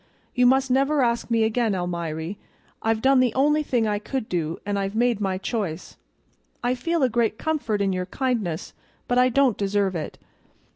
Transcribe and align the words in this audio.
'You 0.33 0.47
must 0.47 0.71
never 0.71 1.03
ask 1.03 1.29
me 1.29 1.43
again, 1.43 1.73
Almiry: 1.75 2.37
I've 2.81 3.03
done 3.03 3.19
the 3.19 3.35
only 3.35 3.61
thing 3.61 3.85
I 3.87 3.99
could 3.99 4.27
do, 4.27 4.59
and 4.65 4.79
I've 4.79 4.95
made 4.95 5.21
my 5.21 5.37
choice. 5.37 5.95
I 6.63 6.73
feel 6.73 7.03
a 7.03 7.07
great 7.07 7.37
comfort 7.37 7.81
in 7.83 7.93
your 7.93 8.07
kindness, 8.07 8.73
but 9.07 9.19
I 9.19 9.29
don't 9.29 9.59
deserve 9.59 9.95
it. 9.95 10.17